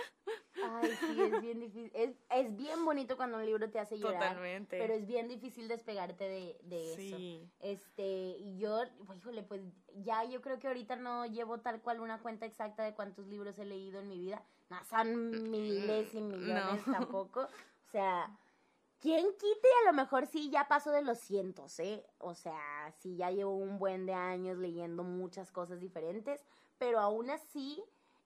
[0.64, 1.92] Ay, sí, es bien difícil.
[1.94, 4.30] Es, es, bien bonito cuando un libro te hace llorar.
[4.30, 4.78] Totalmente.
[4.78, 7.42] Pero es bien difícil despegarte de, de sí.
[7.42, 7.52] eso.
[7.60, 8.82] Este, y yo,
[9.18, 9.62] híjole, pues
[10.04, 13.58] ya yo creo que ahorita no llevo tal cual una cuenta exacta de cuántos libros
[13.60, 14.44] he leído en mi vida.
[14.70, 17.42] No, son miles y millones tampoco.
[17.42, 18.30] O sea,
[19.00, 19.68] ¿quién quite?
[19.84, 22.06] A lo mejor sí ya paso de los cientos, ¿eh?
[22.20, 26.44] O sea, sí ya llevo un buen de años leyendo muchas cosas diferentes
[26.80, 27.84] pero aún así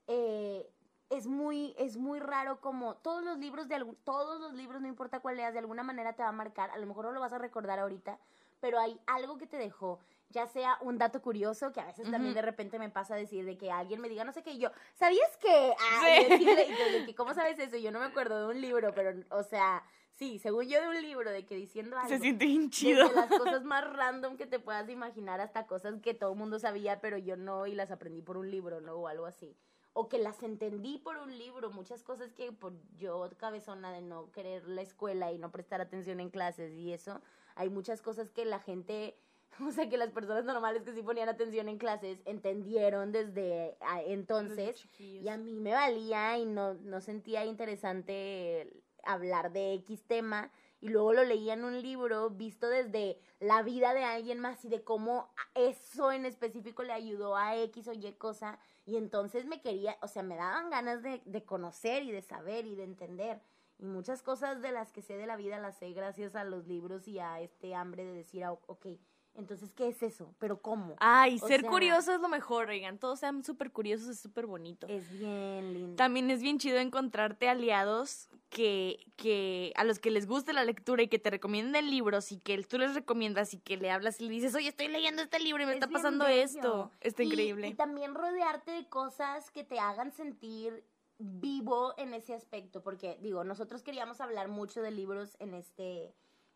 [0.08, 0.70] eh,
[1.10, 5.20] es muy es muy raro como todos los libros de todos los libros no importa
[5.20, 7.34] cuál leas de alguna manera te va a marcar a lo mejor no lo vas
[7.34, 8.20] a recordar ahorita
[8.60, 12.34] pero hay algo que te dejó ya sea un dato curioso que a veces también
[12.34, 14.60] de repente me pasa a decir de que alguien me diga no sé qué y
[14.60, 19.14] yo sabías que ah, cómo sabes eso yo no me acuerdo de un libro pero
[19.30, 22.10] o sea Sí, según yo de un libro de que diciendo algo.
[22.10, 23.12] Se siente bien chido.
[23.14, 27.02] las cosas más random que te puedas imaginar hasta cosas que todo el mundo sabía,
[27.02, 28.94] pero yo no y las aprendí por un libro, ¿no?
[28.94, 29.58] O algo así.
[29.94, 34.32] O que las entendí por un libro, muchas cosas que por yo cabezona de no
[34.32, 37.22] querer la escuela y no prestar atención en clases y eso,
[37.56, 39.16] hay muchas cosas que la gente,
[39.66, 43.78] o sea, que las personas normales que sí ponían atención en clases entendieron desde
[44.08, 50.52] entonces y a mí me valía y no, no sentía interesante hablar de X tema
[50.84, 54.68] y luego lo leía en un libro visto desde la vida de alguien más y
[54.68, 59.62] de cómo eso en específico le ayudó a X o Y cosa y entonces me
[59.62, 63.40] quería, o sea, me daban ganas de, de conocer y de saber y de entender.
[63.80, 66.68] Y muchas cosas de las que sé de la vida las sé gracias a los
[66.68, 68.88] libros y a este hambre de decir, ah, ok,
[69.36, 70.34] entonces, ¿qué es eso?
[70.38, 70.96] ¿Pero cómo?
[71.00, 73.00] Ay, ser curioso es lo mejor, oigan.
[73.00, 74.86] Todos sean súper curiosos, es súper bonito.
[74.88, 75.96] Es bien lindo.
[75.96, 81.02] También es bien chido encontrarte aliados que, que a los que les guste la lectura
[81.02, 84.26] y que te recomienden libros y que tú les recomiendas y que le hablas y
[84.26, 86.92] le dices, oye, estoy leyendo este libro y me está pasando esto.
[87.02, 87.70] Está increíble.
[87.70, 90.86] Y también rodearte de cosas que te hagan sentir
[91.18, 96.14] vivo en ese aspecto, porque digo, nosotros queríamos hablar mucho de libros en este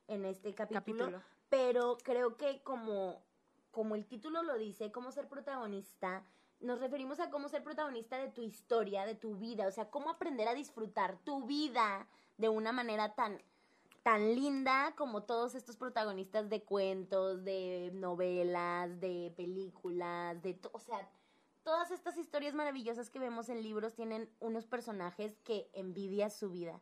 [0.07, 3.21] en este capítulo pero creo que como,
[3.71, 6.23] como el título lo dice, cómo ser protagonista,
[6.59, 10.09] nos referimos a cómo ser protagonista de tu historia, de tu vida, o sea, cómo
[10.09, 12.07] aprender a disfrutar tu vida
[12.37, 13.41] de una manera tan
[14.03, 21.09] tan linda como todos estos protagonistas de cuentos, de novelas, de películas, de, o sea,
[21.63, 26.79] todas estas historias maravillosas que vemos en libros tienen unos personajes que envidias su vida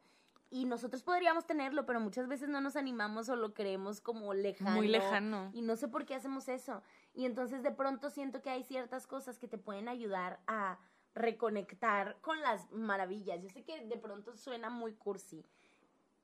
[0.56, 4.78] y nosotros podríamos tenerlo, pero muchas veces no nos animamos o lo creemos como lejano.
[4.78, 5.50] Muy lejano.
[5.52, 6.82] Y no sé por qué hacemos eso.
[7.14, 10.80] Y entonces de pronto siento que hay ciertas cosas que te pueden ayudar a
[11.14, 13.42] reconectar con las maravillas.
[13.44, 15.46] Yo sé que de pronto suena muy cursi,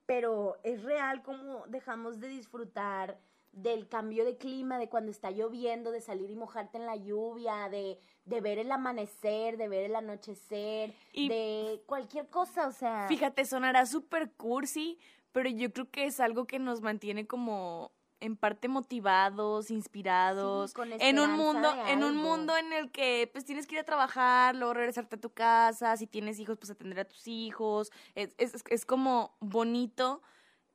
[0.06, 3.20] pero es real como dejamos de disfrutar
[3.52, 7.70] del cambio de clima, de cuando está lloviendo, de salir y mojarte en la lluvia,
[7.70, 13.08] de, de ver el amanecer, de ver el anochecer, de cualquier cosa, o sea.
[13.08, 15.00] Fíjate, sonará súper cursi,
[15.32, 21.20] pero yo creo que es algo que nos mantiene como en parte motivados, inspirados, en
[21.20, 24.76] un mundo, en un mundo en el que pues tienes que ir a trabajar, luego
[24.76, 28.86] regresarte a tu casa, si tienes hijos, pues atender a tus hijos, es, es, es
[28.86, 30.22] como bonito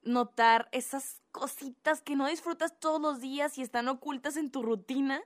[0.06, 5.20] notar esas cositas que no disfrutas todos los días y están ocultas en tu rutina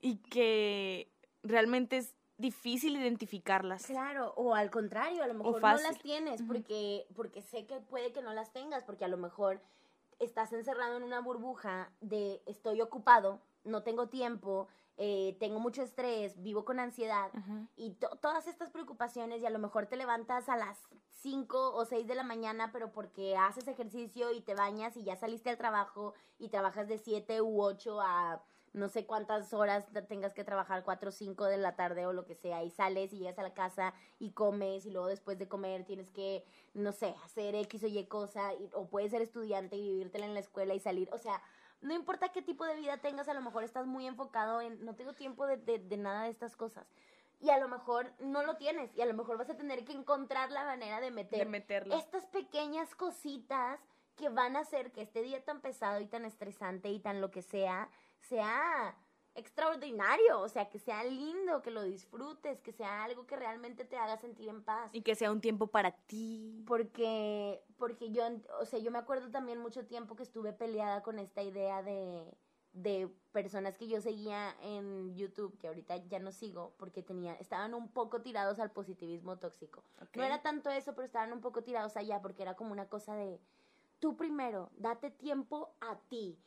[0.00, 1.10] y que
[1.42, 3.86] realmente es difícil identificarlas.
[3.86, 8.12] Claro, o al contrario, a lo mejor no las tienes porque, porque sé que puede
[8.12, 9.60] que no las tengas, porque a lo mejor
[10.18, 16.40] estás encerrado en una burbuja de estoy ocupado, no tengo tiempo, eh, tengo mucho estrés,
[16.40, 17.30] vivo con ansiedad
[17.76, 20.78] y todas estas preocupaciones y a lo mejor te levantas a las
[21.22, 25.16] 5 o 6 de la mañana, pero porque haces ejercicio y te bañas y ya
[25.16, 30.34] saliste al trabajo y trabajas de 7 u 8 a no sé cuántas horas tengas
[30.34, 33.18] que trabajar, 4 o 5 de la tarde o lo que sea, y sales y
[33.18, 37.14] llegas a la casa y comes y luego después de comer tienes que, no sé,
[37.24, 40.80] hacer X o Y cosa, o puedes ser estudiante y vivírtela en la escuela y
[40.80, 41.40] salir, o sea,
[41.84, 44.94] no importa qué tipo de vida tengas, a lo mejor estás muy enfocado en, no
[44.94, 46.86] tengo tiempo de, de, nada de estas cosas.
[47.40, 49.92] Y a lo mejor no lo tienes y a lo mejor vas a tener que
[49.92, 51.94] encontrar la manera de meter meterlo.
[51.94, 53.78] estas pequeñas cositas
[54.16, 57.30] que van a hacer que este día tan pesado y tan estresante y tan lo
[57.30, 58.96] que sea, sea
[59.34, 63.96] extraordinario, o sea, que sea lindo, que lo disfrutes, que sea algo que realmente te
[63.96, 64.90] haga sentir en paz.
[64.92, 66.62] Y que sea un tiempo para ti.
[66.66, 68.24] Porque, porque yo,
[68.60, 72.24] o sea, yo me acuerdo también mucho tiempo que estuve peleada con esta idea de,
[72.74, 77.74] de personas que yo seguía en YouTube, que ahorita ya no sigo, porque tenía, estaban
[77.74, 79.82] un poco tirados al positivismo tóxico.
[80.14, 83.14] No era tanto eso, pero estaban un poco tirados allá, porque era como una cosa
[83.14, 83.40] de,
[83.98, 86.38] tú primero, date tiempo a ti.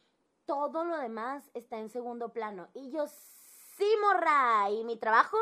[0.48, 2.70] Todo lo demás está en segundo plano.
[2.74, 5.38] Y yo, sí, morra, y mi trabajo,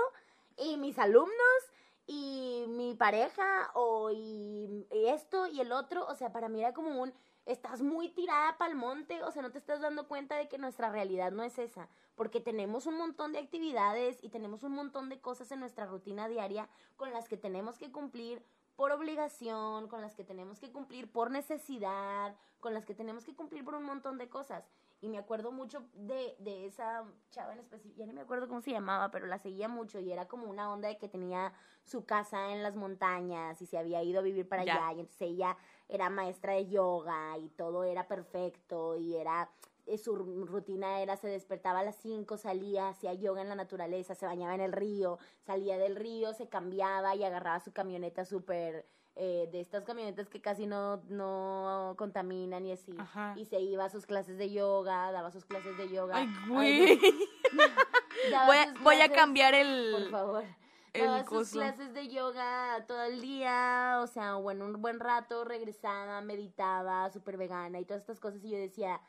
[0.58, 1.62] y mis alumnos,
[2.08, 6.08] y mi pareja, o y, esto y el otro.
[6.08, 7.14] O sea, para mí era como un,
[7.46, 10.58] estás muy tirada para el monte, o sea, no te estás dando cuenta de que
[10.58, 15.10] nuestra realidad no es esa, porque tenemos un montón de actividades y tenemos un montón
[15.10, 18.44] de cosas en nuestra rutina diaria con las que tenemos que cumplir
[18.76, 23.36] por obligación, con las que tenemos que cumplir por necesidad, con las que tenemos que
[23.36, 24.66] cumplir por un montón de cosas.
[25.06, 28.62] Y me acuerdo mucho de, de esa chava en específico, ya no me acuerdo cómo
[28.62, 32.06] se llamaba, pero la seguía mucho y era como una onda de que tenía su
[32.06, 34.88] casa en las montañas y se había ido a vivir para Ya.
[34.88, 35.58] allá y entonces ella
[35.90, 39.48] era maestra de yoga y todo era perfecto y era
[39.86, 43.56] eh, su ru- rutina era se despertaba a las 5, salía, hacía yoga en la
[43.56, 48.26] naturaleza, se bañaba en el río, salía del río, se cambiaba y agarraba su camioneta
[48.26, 52.94] súper eh, de estas camionetas que casi no, no contaminan y así.
[52.98, 53.34] Ajá.
[53.38, 56.18] Y se iba a sus clases de yoga, daba sus clases de yoga.
[56.18, 57.00] Ay, güey.
[58.48, 60.10] Voy a, voy cambiar por el...
[60.10, 60.44] favor.
[60.94, 61.52] el Daba sus coso.
[61.60, 67.38] clases de yoga todo el día, o sea, bueno, un buen rato regresaba, meditaba, súper
[67.38, 68.44] vegana y todas estas cosas.
[68.44, 69.00] Y yo decía,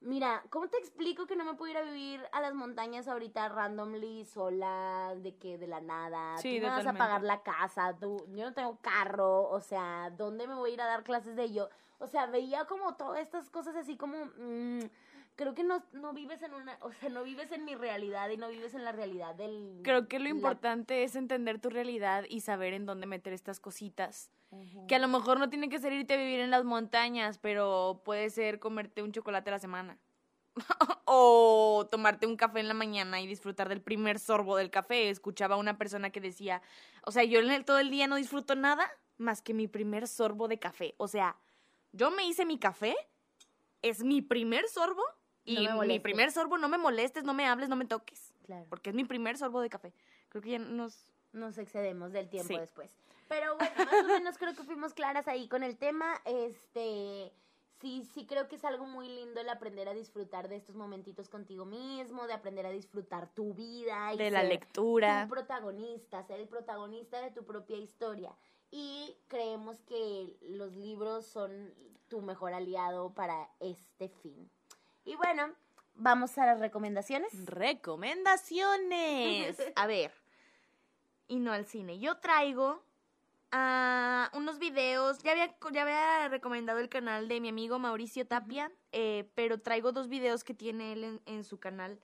[0.00, 3.48] mira, ¿cómo te explico que no me puedo ir a vivir a las montañas ahorita
[3.48, 6.38] randomly, sola, de que de la nada?
[6.38, 10.10] Sí, tú me vas a pagar la casa, tú, yo no tengo carro, o sea,
[10.16, 11.68] ¿dónde me voy a ir a dar clases de yo?
[11.98, 14.16] O sea, veía como todas estas cosas así como...
[14.38, 14.80] mm,
[15.36, 18.36] Creo que no, no vives en una, o sea, no vives en mi realidad y
[18.36, 19.80] no vives en la realidad del...
[19.82, 23.58] Creo que lo la- importante es entender tu realidad y saber en dónde meter estas
[23.60, 24.30] cositas.
[24.88, 28.02] Que a lo mejor no tiene que ser irte a vivir en las montañas, pero
[28.04, 29.98] puede ser comerte un chocolate a la semana.
[31.04, 35.08] o tomarte un café en la mañana y disfrutar del primer sorbo del café.
[35.10, 36.62] Escuchaba a una persona que decía,
[37.04, 40.08] o sea, yo en el- todo el día no disfruto nada más que mi primer
[40.08, 40.94] sorbo de café.
[40.98, 41.36] O sea,
[41.92, 42.96] yo me hice mi café,
[43.82, 45.02] es mi primer sorbo
[45.44, 48.32] y No mi primer sorbo no me molestes, no me hables, no me toques.
[48.44, 48.66] Claro.
[48.68, 49.92] Porque es mi primer sorbo de café.
[50.28, 51.06] Creo que ya nos...
[51.32, 52.58] Nos excedemos del tiempo Sí.
[52.58, 52.90] después.
[53.30, 56.20] Pero bueno, más o menos creo que fuimos claras ahí con el tema.
[56.24, 57.32] Este,
[57.80, 61.28] sí, sí creo que es algo muy lindo el aprender a disfrutar de estos momentitos
[61.28, 65.22] contigo mismo, de aprender a disfrutar tu vida y De la ser lectura.
[65.22, 68.34] tu protagonista, ser el protagonista de tu propia historia.
[68.72, 71.72] Y creemos que los libros son
[72.08, 74.50] tu mejor aliado para este fin.
[75.04, 75.54] Y bueno,
[75.94, 77.46] vamos a las recomendaciones.
[77.46, 79.56] Recomendaciones.
[79.76, 80.12] A ver.
[81.28, 82.00] Y no al cine.
[82.00, 82.82] Yo traigo
[83.52, 85.18] ah, unos videos.
[85.22, 89.92] Ya había, ya había recomendado el canal de mi amigo Mauricio Tapia, eh, pero traigo
[89.92, 92.00] dos videos que tiene él en, en su canal.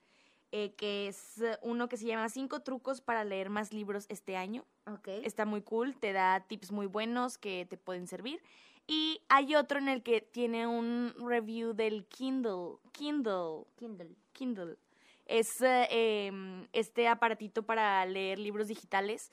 [0.51, 4.65] eh, que es uno que se llama Cinco trucos para leer más libros este año.
[4.85, 5.09] Ok.
[5.23, 8.41] Está muy cool, te da tips muy buenos que te pueden servir.
[8.87, 12.77] Y hay otro en el que tiene un review del Kindle.
[12.93, 13.65] Kindle.
[13.75, 14.15] Kindle.
[14.33, 14.77] Kindle.
[15.25, 15.87] Es eh,
[16.27, 19.31] em, este aparatito para leer libros digitales.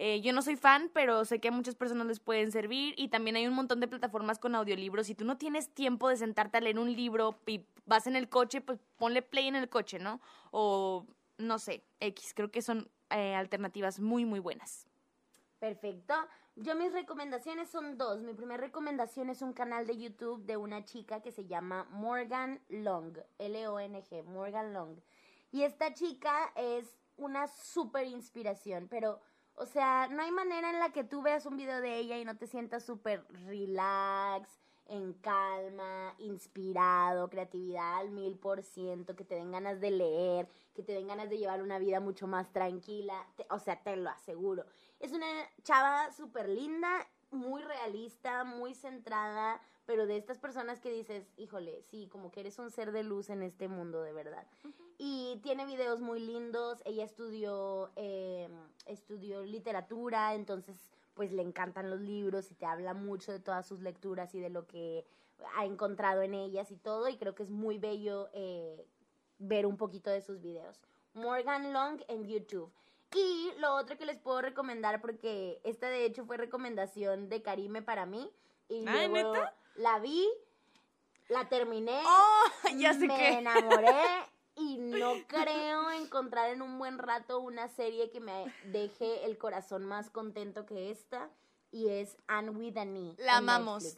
[0.00, 3.08] Eh, yo no soy fan, pero sé que a muchas personas les pueden servir y
[3.08, 5.08] también hay un montón de plataformas con audiolibros.
[5.08, 8.28] Si tú no tienes tiempo de sentarte a leer un libro y vas en el
[8.28, 10.20] coche, pues ponle play en el coche, ¿no?
[10.52, 11.04] O
[11.36, 12.32] no sé, X.
[12.34, 14.86] Creo que son eh, alternativas muy, muy buenas.
[15.58, 16.14] Perfecto.
[16.54, 18.22] Yo mis recomendaciones son dos.
[18.22, 22.60] Mi primera recomendación es un canal de YouTube de una chica que se llama Morgan
[22.68, 25.00] Long, L-O-N-G, Morgan Long.
[25.50, 29.20] Y esta chica es una súper inspiración, pero,
[29.60, 32.24] o sea, no hay manera en la que tú veas un video de ella y
[32.24, 39.34] no te sientas súper relax, en calma, inspirado, creatividad al mil por ciento, que te
[39.34, 43.26] den ganas de leer, que te den ganas de llevar una vida mucho más tranquila.
[43.50, 44.64] O sea, te lo aseguro.
[44.98, 45.26] Es una
[45.62, 52.08] chava súper linda, muy realista, muy centrada, pero de estas personas que dices, híjole, sí,
[52.12, 54.46] como que eres un ser de luz en este mundo, de verdad.
[54.98, 58.50] Y tiene videos muy lindos, ella estudió, eh,
[58.84, 60.76] estudió literatura, entonces
[61.14, 64.50] pues le encantan los libros y te habla mucho de todas sus lecturas y de
[64.50, 65.06] lo que
[65.56, 68.86] ha encontrado en ellas y todo, y creo que es muy bello eh,
[69.38, 70.82] ver un poquito de sus videos.
[71.14, 72.70] Morgan Long en YouTube.
[73.16, 77.80] Y lo otro que les puedo recomendar, porque esta de hecho fue recomendación de Karime
[77.80, 78.30] para mí.
[78.68, 79.54] Y Ay, luego ¿neta?
[79.78, 80.28] La vi,
[81.28, 82.68] la terminé, ¡Oh!
[82.76, 83.28] Ya sé me que.
[83.38, 84.02] enamoré
[84.56, 89.84] y no creo encontrar en un buen rato una serie que me deje el corazón
[89.84, 91.30] más contento que esta.
[91.70, 93.14] Y es Anne with an E.
[93.18, 93.96] La amamos.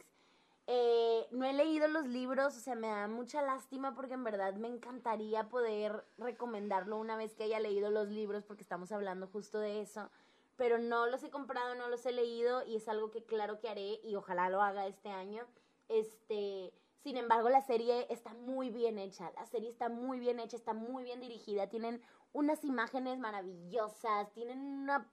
[0.67, 4.53] Eh, no he leído los libros, o sea, me da mucha lástima porque en verdad
[4.55, 9.59] me encantaría poder recomendarlo una vez que haya leído los libros porque estamos hablando justo
[9.59, 10.09] de eso.
[10.57, 13.69] Pero no los he comprado, no los he leído y es algo que claro que
[13.69, 15.45] haré y ojalá lo haga este año.
[15.91, 16.73] Este,
[17.03, 20.73] sin embargo, la serie está muy bien hecha, la serie está muy bien hecha, está
[20.73, 25.11] muy bien dirigida, tienen unas imágenes maravillosas, tienen una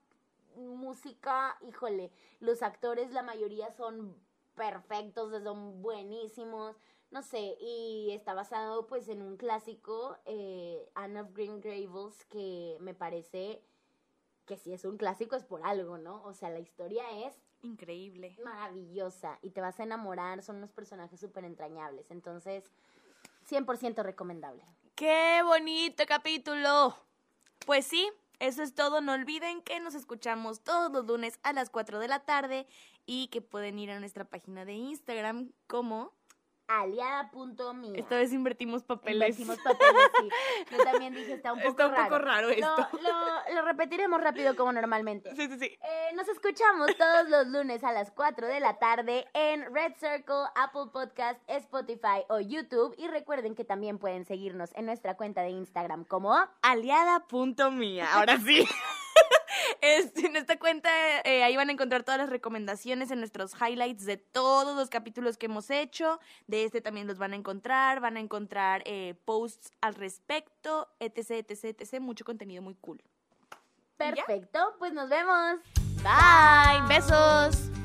[0.55, 4.15] música, híjole, los actores la mayoría son
[4.55, 6.77] perfectos, son buenísimos,
[7.11, 12.77] no sé, y está basado pues en un clásico, eh, Anne of Green Gables, que
[12.79, 13.63] me parece
[14.49, 16.23] que si es un clásico es por algo, ¿no?
[16.23, 18.35] O sea, la historia es Increíble.
[18.43, 22.63] maravillosa y te vas a enamorar, son unos personajes súper entrañables, entonces
[23.47, 24.63] 100% recomendable.
[24.95, 26.95] ¡Qué bonito capítulo!
[27.67, 29.01] Pues sí, eso es todo.
[29.01, 32.65] No olviden que nos escuchamos todos los lunes a las 4 de la tarde
[33.05, 36.11] y que pueden ir a nuestra página de Instagram como
[36.69, 37.93] aliada.mía.
[37.97, 39.39] esta vez invertimos papeles.
[39.39, 40.29] Invertimos papeles, sí.
[40.71, 42.03] Yo también dije, está un poco Está un raro.
[42.09, 42.87] poco raro esto.
[43.01, 45.35] Lo, lo- lo repetiremos rápido como normalmente.
[45.35, 45.65] Sí, sí, sí.
[45.81, 50.45] Eh, nos escuchamos todos los lunes a las 4 de la tarde en Red Circle,
[50.55, 52.93] Apple Podcast, Spotify o YouTube.
[52.97, 58.07] Y recuerden que también pueden seguirnos en nuestra cuenta de Instagram como aliada.mía.
[58.13, 58.67] Ahora sí.
[59.81, 60.89] En esta cuenta
[61.23, 65.37] eh, ahí van a encontrar todas las recomendaciones en nuestros highlights de todos los capítulos
[65.37, 66.19] que hemos hecho.
[66.47, 67.99] De este también los van a encontrar.
[67.99, 71.99] Van a encontrar eh, posts al respecto, etc, etc, etc.
[71.99, 73.01] Mucho contenido muy cool.
[73.97, 74.75] Perfecto.
[74.79, 75.59] Pues nos vemos.
[76.03, 76.87] Bye.
[76.87, 77.78] Besos.